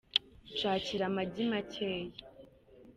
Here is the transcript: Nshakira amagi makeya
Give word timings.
Nshakira 0.51 1.03
amagi 1.09 1.41
makeya 1.51 2.09